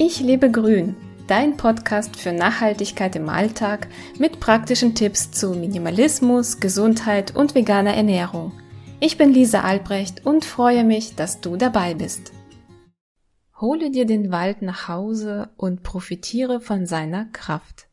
Ich 0.00 0.20
lebe 0.20 0.48
grün, 0.48 0.94
dein 1.26 1.56
Podcast 1.56 2.14
für 2.14 2.30
Nachhaltigkeit 2.30 3.16
im 3.16 3.28
Alltag 3.28 3.88
mit 4.16 4.38
praktischen 4.38 4.94
Tipps 4.94 5.32
zu 5.32 5.50
Minimalismus, 5.54 6.60
Gesundheit 6.60 7.34
und 7.34 7.56
veganer 7.56 7.94
Ernährung. 7.94 8.52
Ich 9.00 9.18
bin 9.18 9.32
Lisa 9.32 9.62
Albrecht 9.62 10.24
und 10.24 10.44
freue 10.44 10.84
mich, 10.84 11.16
dass 11.16 11.40
du 11.40 11.56
dabei 11.56 11.94
bist. 11.94 12.32
Hole 13.60 13.90
dir 13.90 14.06
den 14.06 14.30
Wald 14.30 14.62
nach 14.62 14.86
Hause 14.86 15.50
und 15.56 15.82
profitiere 15.82 16.60
von 16.60 16.86
seiner 16.86 17.24
Kraft. 17.32 17.88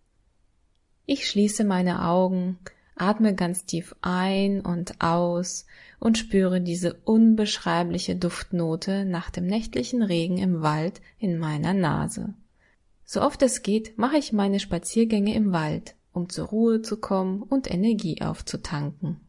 Ich 1.08 1.28
schließe 1.28 1.64
meine 1.64 2.06
Augen, 2.06 2.60
atme 2.96 3.36
ganz 3.36 3.66
tief 3.66 3.96
ein 4.02 4.62
und 4.62 5.02
aus 5.02 5.66
und 6.00 6.18
spüre 6.18 6.62
diese 6.62 6.94
unbeschreibliche 6.94 8.16
Duftnote 8.16 9.06
nach 9.06 9.30
dem 9.30 9.48
nächtlichen 9.48 10.02
Regen 10.02 10.38
im 10.38 10.62
Wald 10.62 11.02
in 11.20 11.38
meiner 11.38 11.74
Nase. 11.74 12.34
So 13.04 13.22
oft 13.22 13.42
es 13.44 13.62
geht, 13.62 13.98
mache 13.98 14.18
ich 14.18 14.34
meine 14.34 14.60
Spaziergänge 14.60 15.36
im 15.36 15.52
Wald, 15.52 15.96
um 16.12 16.30
zur 16.30 16.48
Ruhe 16.48 16.82
zu 16.82 16.98
kommen 16.98 17.44
und 17.44 17.70
Energie 17.72 18.22
aufzutanken. 18.22 19.20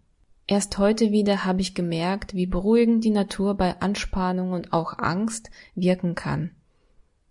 Erst 0.46 0.78
heute 0.78 1.10
wieder 1.10 1.44
habe 1.44 1.60
ich 1.60 1.74
gemerkt, 1.74 2.34
wie 2.34 2.46
beruhigend 2.46 3.04
die 3.04 3.10
Natur 3.10 3.56
bei 3.56 3.80
Anspannung 3.80 4.52
und 4.52 4.72
auch 4.72 4.96
Angst 4.98 5.50
wirken 5.74 6.14
kann. 6.14 6.52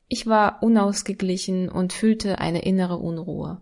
Ich 0.08 0.28
war 0.28 0.62
unausgeglichen 0.62 1.70
und 1.70 1.94
fühlte 1.94 2.40
eine 2.40 2.64
innere 2.64 2.98
Unruhe. 2.98 3.62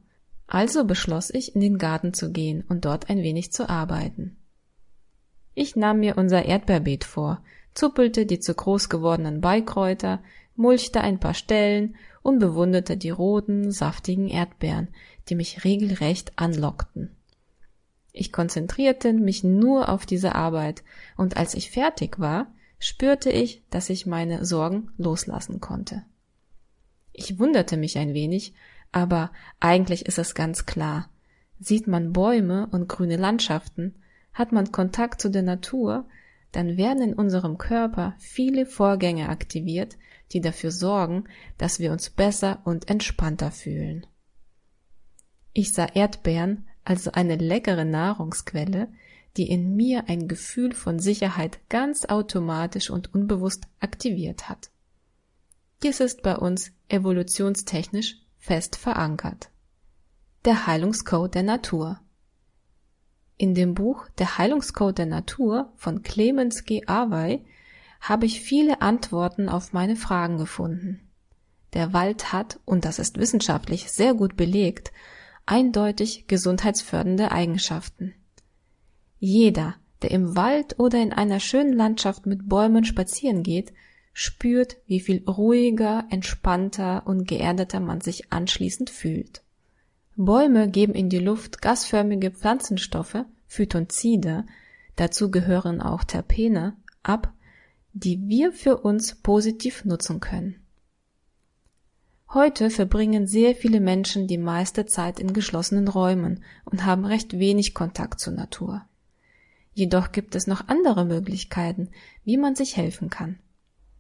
Also 0.54 0.86
beschloss 0.86 1.32
ich, 1.32 1.56
in 1.56 1.62
den 1.62 1.80
Garten 1.80 2.14
zu 2.14 2.32
gehen 2.32 2.64
und 2.70 2.86
dort 2.86 3.10
ein 3.10 3.24
wenig 3.24 3.52
zu 3.52 3.70
arbeiten. 3.70 4.38
Ich 5.56 5.76
nahm 5.76 6.02
mir 6.02 6.16
unser 6.16 6.46
Erdbeerbeet 6.46 7.06
vor, 7.06 7.44
zuppelte 7.74 8.28
die 8.28 8.40
zu 8.40 8.54
groß 8.54 8.90
gewordenen 8.90 9.42
Beikräuter, 9.42 10.22
mulchte 10.56 11.02
ein 11.02 11.20
paar 11.20 11.34
Stellen 11.34 11.96
und 12.22 12.38
bewunderte 12.38 12.98
die 12.98 13.10
roten, 13.10 13.72
saftigen 13.72 14.30
Erdbeeren, 14.30 14.90
die 15.28 15.34
mich 15.34 15.64
regelrecht 15.64 16.34
anlockten. 16.36 17.16
Ich 18.12 18.32
konzentrierte 18.32 19.12
mich 19.12 19.44
nur 19.44 19.90
auf 19.90 20.06
diese 20.06 20.36
Arbeit, 20.36 20.84
und 21.18 21.36
als 21.36 21.56
ich 21.56 21.72
fertig 21.72 22.20
war, 22.20 22.46
spürte 22.78 23.32
ich, 23.32 23.64
dass 23.72 23.90
ich 23.90 24.06
meine 24.06 24.46
Sorgen 24.46 24.92
loslassen 25.00 25.62
konnte. 25.62 26.04
Ich 27.12 27.40
wunderte 27.40 27.76
mich 27.76 27.98
ein 27.98 28.14
wenig, 28.14 28.54
aber 28.94 29.32
eigentlich 29.60 30.06
ist 30.06 30.18
es 30.18 30.36
ganz 30.36 30.66
klar. 30.66 31.10
Sieht 31.60 31.88
man 31.88 32.14
Bäume 32.14 32.68
und 32.72 32.88
grüne 32.88 33.18
Landschaften, 33.18 33.96
hat 34.34 34.52
man 34.52 34.72
Kontakt 34.72 35.22
zu 35.22 35.30
der 35.30 35.44
Natur, 35.44 36.06
dann 36.52 36.78
werden 36.78 37.02
in 37.02 37.14
unserem 37.14 37.58
Körper 37.58 38.16
viele 38.20 38.66
Vorgänge 38.66 39.30
aktiviert, 39.30 39.98
die 40.32 40.42
dafür 40.42 40.72
sorgen, 40.72 41.26
dass 41.58 41.80
wir 41.80 41.92
uns 41.92 42.10
besser 42.10 42.62
und 42.64 42.90
entspannter 42.90 43.52
fühlen. 43.52 44.06
Ich 45.54 45.74
sah 45.74 45.86
Erdbeeren 45.86 46.66
also 46.86 47.12
eine 47.12 47.36
leckere 47.36 47.86
Nahrungsquelle, 47.86 48.90
die 49.38 49.50
in 49.50 49.76
mir 49.76 50.10
ein 50.10 50.28
Gefühl 50.28 50.74
von 50.74 51.00
Sicherheit 51.00 51.60
ganz 51.70 52.06
automatisch 52.06 52.90
und 52.90 53.14
unbewusst 53.14 53.64
aktiviert 53.80 54.50
hat. 54.50 54.70
Dies 55.82 56.00
ist 56.00 56.22
bei 56.22 56.36
uns 56.36 56.72
evolutionstechnisch 56.90 58.18
fest 58.44 58.76
verankert. 58.76 59.50
Der 60.44 60.68
Heilungscode 60.68 61.34
der 61.34 61.44
Natur. 61.44 62.02
In 63.38 63.56
dem 63.56 63.74
Buch 63.74 64.06
Der 64.18 64.38
Heilungscode 64.38 64.98
der 64.98 65.06
Natur 65.06 65.72
von 65.78 66.04
Clemens 66.04 66.66
G. 66.66 66.86
Awey 66.86 67.46
habe 68.02 68.26
ich 68.26 68.42
viele 68.42 68.82
Antworten 68.82 69.48
auf 69.48 69.72
meine 69.72 69.96
Fragen 69.96 70.38
gefunden. 70.38 71.00
Der 71.72 71.94
Wald 71.94 72.34
hat, 72.34 72.60
und 72.66 72.84
das 72.84 73.00
ist 73.00 73.18
wissenschaftlich 73.18 73.90
sehr 73.90 74.14
gut 74.14 74.36
belegt, 74.36 74.92
eindeutig 75.46 76.28
gesundheitsfördernde 76.28 77.32
Eigenschaften. 77.32 78.14
Jeder, 79.20 79.76
der 80.02 80.12
im 80.12 80.36
Wald 80.36 80.80
oder 80.80 81.02
in 81.02 81.14
einer 81.14 81.40
schönen 81.40 81.72
Landschaft 81.72 82.26
mit 82.26 82.50
Bäumen 82.50 82.84
spazieren 82.84 83.42
geht, 83.42 83.72
spürt, 84.14 84.78
wie 84.86 85.00
viel 85.00 85.24
ruhiger, 85.28 86.06
entspannter 86.10 87.06
und 87.06 87.28
geerdeter 87.28 87.80
man 87.80 88.02
sich 88.02 88.32
anschließend 88.32 88.90
fühlt. 88.90 89.44
Bäume 90.16 90.70
geben 90.70 90.94
in 90.94 91.10
die 91.10 91.20
Luft 91.20 91.62
gasförmige 91.62 92.32
Pflanzenstoffe, 92.32 93.26
Phytonzide, 93.48 94.46
dazu 94.96 95.32
gehören 95.32 95.82
auch 95.82 96.04
Terpene, 96.04 96.76
ab, 97.02 97.34
die 97.94 98.28
wir 98.28 98.54
für 98.54 98.78
uns 98.78 99.16
positiv 99.16 99.86
nutzen 99.86 100.20
können. 100.20 100.56
Heute 102.34 102.72
verbringen 102.72 103.28
sehr 103.28 103.56
viele 103.56 103.80
Menschen 103.80 104.28
die 104.28 104.40
meiste 104.40 104.88
Zeit 104.88 105.20
in 105.20 105.34
geschlossenen 105.34 105.88
Räumen 105.88 106.44
und 106.66 106.86
haben 106.86 107.06
recht 107.06 107.38
wenig 107.38 107.76
Kontakt 107.76 108.20
zur 108.20 108.34
Natur. 108.34 108.84
Jedoch 109.76 110.12
gibt 110.12 110.36
es 110.36 110.48
noch 110.48 110.68
andere 110.68 111.06
Möglichkeiten, 111.06 111.90
wie 112.24 112.38
man 112.38 112.56
sich 112.56 112.78
helfen 112.78 113.10
kann. 113.10 113.38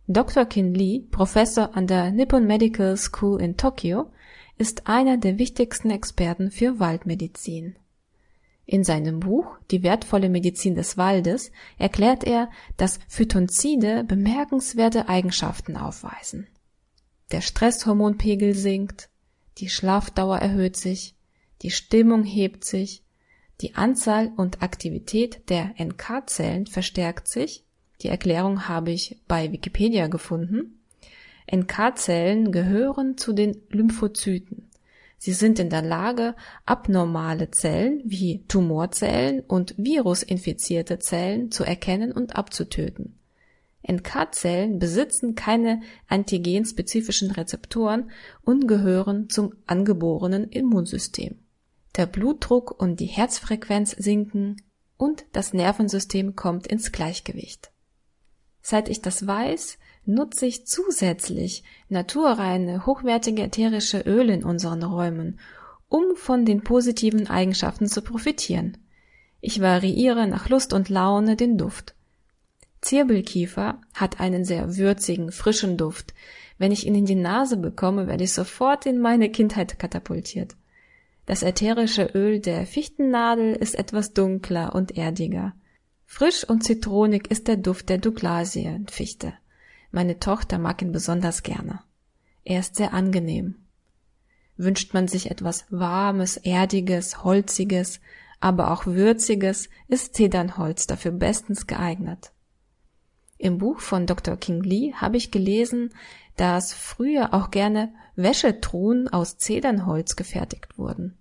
Dr. 0.08 0.46
Kin 0.46 0.74
Lee, 0.74 1.00
Professor 1.12 1.78
an 1.78 1.88
der 1.88 2.12
Nippon 2.12 2.46
Medical 2.46 2.98
School 2.98 3.42
in 3.42 3.56
Tokio, 3.56 4.12
ist 4.58 4.88
einer 4.88 5.18
der 5.18 5.40
wichtigsten 5.40 5.90
Experten 5.92 6.52
für 6.52 6.78
Waldmedizin. 6.80 7.78
In 8.66 8.84
seinem 8.84 9.22
Buch 9.22 9.58
Die 9.72 9.82
wertvolle 9.82 10.28
Medizin 10.28 10.76
des 10.76 10.98
Waldes 10.98 11.52
erklärt 11.78 12.26
er, 12.26 12.50
dass 12.76 13.00
Phytonzide 13.08 14.04
bemerkenswerte 14.04 15.08
Eigenschaften 15.08 15.78
aufweisen. 15.78 16.48
Der 17.32 17.40
Stresshormonpegel 17.40 18.56
sinkt, 18.56 19.10
die 19.58 19.70
Schlafdauer 19.70 20.40
erhöht 20.40 20.76
sich, 20.76 21.16
die 21.62 21.72
Stimmung 21.72 22.24
hebt 22.24 22.66
sich, 22.66 23.04
die 23.62 23.76
Anzahl 23.76 24.34
und 24.36 24.62
Aktivität 24.62 25.50
der 25.50 25.76
NK-Zellen 25.78 26.68
verstärkt 26.68 27.30
sich. 27.30 27.64
Die 28.04 28.10
Erklärung 28.10 28.68
habe 28.68 28.92
ich 28.92 29.18
bei 29.28 29.52
Wikipedia 29.52 30.08
gefunden. 30.08 30.80
NK-Zellen 31.52 32.52
gehören 32.52 33.18
zu 33.18 33.34
den 33.34 33.62
Lymphozyten. 33.70 34.70
Sie 35.18 35.32
sind 35.32 35.58
in 35.58 35.70
der 35.70 35.82
Lage, 35.82 36.36
abnormale 36.66 37.50
Zellen 37.52 38.02
wie 38.04 38.44
Tumorzellen 38.50 39.40
und 39.40 39.74
virusinfizierte 39.78 41.00
Zellen 41.00 41.50
zu 41.50 41.64
erkennen 41.64 42.12
und 42.12 42.36
abzutöten. 42.36 43.18
NK-Zellen 43.90 44.80
besitzen 44.80 45.36
keine 45.36 45.82
antigenspezifischen 46.08 47.32
Rezeptoren 47.32 48.12
und 48.44 48.68
gehören 48.68 49.30
zum 49.30 49.54
angeborenen 49.66 50.50
Immunsystem. 50.50 51.40
Der 51.96 52.06
Blutdruck 52.06 52.72
und 52.82 53.00
die 53.00 53.06
Herzfrequenz 53.06 53.92
sinken 53.92 54.58
und 54.98 55.26
das 55.32 55.54
Nervensystem 55.54 56.36
kommt 56.36 56.68
ins 56.68 56.92
Gleichgewicht. 56.92 57.73
Seit 58.66 58.88
ich 58.88 59.02
das 59.02 59.28
weiß, 59.28 59.78
nutze 60.06 60.46
ich 60.46 60.66
zusätzlich 60.66 61.64
naturreine, 61.90 62.86
hochwertige 62.86 63.44
ätherische 63.44 64.00
Öle 64.00 64.34
in 64.34 64.46
unseren 64.46 64.84
Räumen, 64.84 65.40
um 65.90 66.16
von 66.16 66.46
den 66.46 66.64
positiven 66.64 67.28
Eigenschaften 67.28 67.88
zu 67.88 68.02
profitieren. 68.02 68.78
Ich 69.42 69.60
variiere 69.60 70.28
nach 70.28 70.48
Lust 70.48 70.72
und 70.72 70.88
Laune 70.88 71.36
den 71.36 71.58
Duft. 71.58 71.94
Zirbelkiefer 72.80 73.82
hat 73.94 74.22
einen 74.22 74.46
sehr 74.46 74.78
würzigen, 74.78 75.34
frischen 75.34 75.78
Duft. 75.78 76.14
Wenn 76.58 76.72
ich 76.72 76.88
ihn 76.88 76.96
in 76.96 77.06
die 77.06 77.16
Nase 77.16 77.58
bekomme, 77.58 78.08
werde 78.08 78.24
ich 78.24 78.32
sofort 78.32 78.86
in 78.86 79.00
meine 79.00 79.30
Kindheit 79.30 79.78
katapultiert. 79.78 80.56
Das 81.26 81.44
ätherische 81.44 82.12
Öl 82.14 82.40
der 82.40 82.66
Fichtennadel 82.66 83.56
ist 83.56 83.76
etwas 83.76 84.14
dunkler 84.14 84.74
und 84.74 84.98
erdiger. 84.98 85.54
Frisch 86.06 86.44
und 86.44 86.64
zitronig 86.64 87.30
ist 87.32 87.48
der 87.48 87.58
Duft 87.58 87.90
der 87.90 87.98
Douglasienfichte. 87.98 89.34
Meine 89.92 90.20
Tochter 90.20 90.58
mag 90.58 90.82
ihn 90.82 90.92
besonders 90.92 91.44
gerne. 91.44 91.82
Er 92.44 92.60
ist 92.60 92.76
sehr 92.76 92.94
angenehm. 92.94 93.56
Wünscht 94.58 94.94
man 94.94 95.08
sich 95.08 95.32
etwas 95.32 95.66
Warmes, 95.70 96.38
Erdiges, 96.38 97.24
Holziges, 97.24 98.00
aber 98.40 98.72
auch 98.72 98.86
Würziges, 98.86 99.70
ist 99.88 100.16
Zedernholz 100.16 100.86
dafür 100.86 101.12
bestens 101.12 101.66
geeignet. 101.66 102.32
Im 103.38 103.58
Buch 103.58 103.80
von 103.80 104.06
Dr. 104.06 104.38
King 104.38 104.62
Lee 104.62 104.94
habe 104.94 105.18
ich 105.18 105.32
gelesen, 105.32 105.94
dass 106.36 106.74
früher 106.74 107.34
auch 107.34 107.52
gerne 107.52 107.94
Wäschetruhen 108.16 109.08
aus 109.08 109.38
Zedernholz 109.38 110.16
gefertigt 110.16 110.78
wurden. 110.78 111.18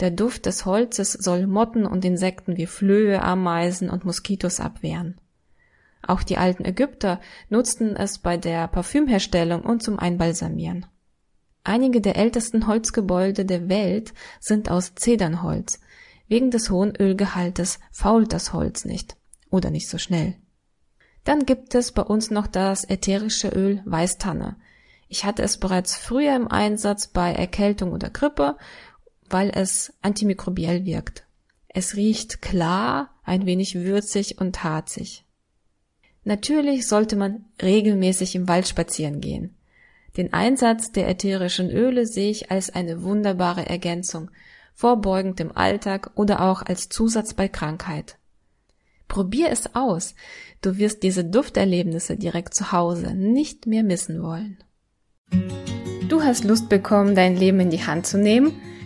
Der 0.00 0.10
Duft 0.10 0.46
des 0.46 0.66
Holzes 0.66 1.12
soll 1.12 1.46
Motten 1.46 1.86
und 1.86 2.04
Insekten 2.04 2.56
wie 2.56 2.66
Flöhe, 2.66 3.22
Ameisen 3.22 3.88
und 3.88 4.04
Moskitos 4.04 4.60
abwehren. 4.60 5.18
Auch 6.06 6.22
die 6.22 6.36
alten 6.36 6.64
Ägypter 6.64 7.20
nutzten 7.48 7.96
es 7.96 8.18
bei 8.18 8.36
der 8.36 8.68
Parfümherstellung 8.68 9.62
und 9.62 9.82
zum 9.82 9.98
Einbalsamieren. 9.98 10.86
Einige 11.64 12.00
der 12.00 12.16
ältesten 12.16 12.66
Holzgebäude 12.66 13.44
der 13.44 13.68
Welt 13.68 14.14
sind 14.38 14.70
aus 14.70 14.94
Zedernholz. 14.94 15.80
Wegen 16.28 16.50
des 16.50 16.70
hohen 16.70 16.94
Ölgehaltes 16.94 17.80
fault 17.90 18.32
das 18.32 18.52
Holz 18.52 18.84
nicht 18.84 19.16
oder 19.50 19.70
nicht 19.70 19.88
so 19.88 19.98
schnell. 19.98 20.36
Dann 21.24 21.44
gibt 21.44 21.74
es 21.74 21.90
bei 21.90 22.02
uns 22.02 22.30
noch 22.30 22.46
das 22.46 22.84
ätherische 22.84 23.48
Öl 23.48 23.82
Weißtanne. 23.84 24.56
Ich 25.08 25.24
hatte 25.24 25.42
es 25.42 25.58
bereits 25.58 25.96
früher 25.96 26.36
im 26.36 26.48
Einsatz 26.48 27.08
bei 27.08 27.32
Erkältung 27.32 27.92
oder 27.92 28.10
Grippe, 28.10 28.56
weil 29.30 29.50
es 29.50 29.92
antimikrobiell 30.02 30.84
wirkt. 30.84 31.24
Es 31.68 31.96
riecht 31.96 32.40
klar, 32.42 33.10
ein 33.24 33.46
wenig 33.46 33.74
würzig 33.74 34.40
und 34.40 34.64
harzig. 34.64 35.24
Natürlich 36.24 36.88
sollte 36.88 37.16
man 37.16 37.44
regelmäßig 37.62 38.34
im 38.34 38.48
Wald 38.48 38.66
spazieren 38.66 39.20
gehen. 39.20 39.54
Den 40.16 40.32
Einsatz 40.32 40.90
der 40.90 41.08
ätherischen 41.08 41.70
Öle 41.70 42.06
sehe 42.06 42.30
ich 42.30 42.50
als 42.50 42.70
eine 42.70 43.02
wunderbare 43.02 43.66
Ergänzung, 43.66 44.30
vorbeugend 44.74 45.38
im 45.40 45.56
Alltag 45.56 46.10
oder 46.14 46.40
auch 46.42 46.62
als 46.62 46.88
Zusatz 46.88 47.34
bei 47.34 47.48
Krankheit. 47.48 48.18
Probier 49.08 49.50
es 49.50 49.74
aus. 49.74 50.14
Du 50.62 50.78
wirst 50.78 51.02
diese 51.02 51.24
Dufterlebnisse 51.24 52.16
direkt 52.16 52.54
zu 52.54 52.72
Hause 52.72 53.14
nicht 53.14 53.66
mehr 53.66 53.84
missen 53.84 54.22
wollen. 54.22 54.58
Du 56.08 56.22
hast 56.22 56.44
Lust 56.44 56.68
bekommen, 56.68 57.14
dein 57.14 57.36
Leben 57.36 57.60
in 57.60 57.70
die 57.70 57.84
Hand 57.84 58.06
zu 58.06 58.18
nehmen? 58.18 58.52